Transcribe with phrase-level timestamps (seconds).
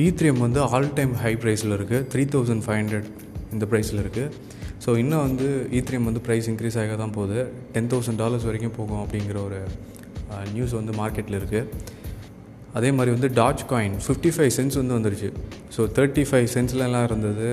[0.00, 3.08] E Ethereum வந்து all time high ப்ரைஸில் இருக்குது த்ரீ தௌசண்ட் ஃபைவ் ஹண்ட்ரட்
[3.54, 4.30] இந்த ப்ரைஸில் இருக்குது
[4.84, 7.40] ஸோ இன்னும் வந்து e ஈத்ரியம் வந்து ப்ரைஸ் இன்க்ரீஸ் ஆக தான் போகுது.
[7.74, 9.58] டென் தௌசண்ட் டாலர்ஸ் வரைக்கும் போகும் அப்படிங்கிற ஒரு
[10.54, 11.90] நியூஸ் வந்து மார்க்கெட்டில் இருக்குது
[12.78, 15.30] அதே மாதிரி வந்து Doge coin fifty five cents வந்து வந்துருச்சு.
[15.76, 17.50] ஸோ தேர்ட்டி ஃபைவ் சென்ட்ஸ்லலாம் இருந்தது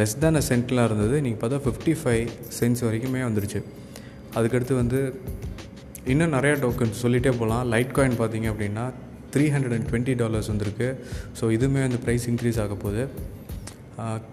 [0.00, 1.16] லெஸ் தேன் அ சென்ட்லாம் இருந்தது.
[1.26, 2.26] நீங்கள் பார்த்தா ஃபிஃப்டி ஃபைவ்
[2.58, 3.62] சென்ட்ஸ் வரைக்குமே வந்துருச்சு.
[4.38, 5.00] அதுக்கடுத்து வந்து
[6.12, 7.64] இன்னும் நிறையா டோக்கன்ஸ் சொல்லிகிட்டே போகலாம்.
[7.74, 8.86] லைட் காயின் பார்த்தீங்க அப்படின்னா
[9.34, 10.88] three hundred and twenty dollars வந்திருக்கு.
[11.38, 13.04] ஸோ இதுவுமே வந்து ப்ரைஸ் இன்க்ரீஸ் ஆக போகுது.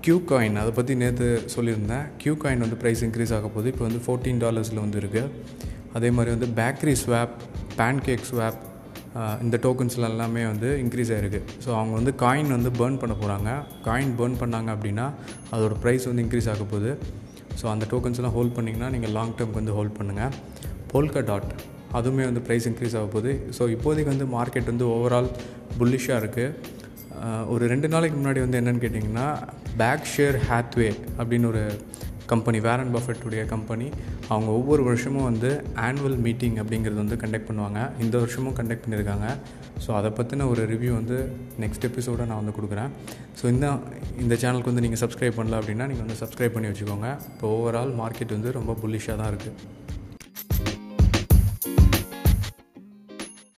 [0.06, 2.06] க்யூ காயின் அதை பற்றி நேற்று சொல்லியிருந்தேன்.
[2.22, 3.70] க்யூ காயின் வந்து ப்ரைஸ் இன்க்ரீஸ் ஆக போகுது.
[3.74, 5.30] இப்போ வந்து ஃபோர்டீன் டாலர்ஸில் வந்து இருக்குது
[5.98, 7.34] அதே மாதிரி வந்து பேக்கரி ஸ்வாப்
[7.80, 8.60] பேன்கேக் ஸ்வாப்
[9.46, 13.50] இந்த டோக்கன்ஸ்ல எல்லாமே வந்து இன்க்ரீஸ் ஆகிருக்கு ஸோ அவங்க வந்து காயின் வந்து பேர்ன் பண்ண போகிறாங்க
[13.88, 15.06] காயின் பேர்ன் பண்ணாங்க அப்படின்னா
[15.56, 16.92] அதோட ப்ரைஸ் வந்து இன்க்ரீஸ் ஆக போகுது.
[17.60, 20.34] ஸோ அந்த டோக்கன்ஸ்லாம் ஹோல்ட் பண்ணிங்கன்னா நீங்கள் லாங் டேர்ம்க்கு வந்து ஹோல்ட் பண்ணுங்கள்
[20.92, 21.52] போல்கா டாட்
[22.00, 23.34] அதுவுமே வந்து ப்ரைஸ் இன்க்ரீஸ் ஆக போகுது.
[23.58, 25.32] ஸோ இப்போதைக்கு வந்து மார்க்கெட் வந்து ஓவரால்
[25.80, 26.78] புல்லிஷாக இருக்குது
[27.54, 29.26] ஒரு ரெண்டு நாளைக்கு முன்னாடி வந்து என்னென்னு கேட்டிங்கன்னா
[29.80, 31.64] பேக் ஷேர் ஹேத்வே அப்படின்னு ஒரு
[32.32, 33.88] கம்பெனி வேரன் பஃபெட்டுடைய கம்பெனி
[34.34, 35.50] அவங்க ஒவ்வொரு வருஷமும் வந்து
[35.86, 37.80] ஆனுவல் மீட்டிங் அப்படிங்கிறது வந்து கண்டக்ட் பண்ணுவாங்க.
[38.04, 39.28] இந்த வருஷமும் கண்டக்ட் பண்ணியிருக்காங்க
[39.86, 41.18] ஸோ அதை பற்றின ஒரு ரிவ்யூ வந்து
[41.64, 42.92] நெக்ஸ்ட் எபிசோடை நான் வந்து கொடுக்குறேன்.
[43.40, 43.66] ஸோ இந்த
[44.24, 47.10] இந்த சேனலுக்கு வந்து நீங்கள் சப்ஸ்கிரைப் பண்ணல அப்படின்னா நீங்கள் வந்து சப்ஸ்கிரைப் பண்ணி வச்சுக்கோங்க.
[47.34, 49.58] இப்போ ஓவரால் மார்க்கெட் வந்து ரொம்ப புல்லிஷாக தான் இருக்குது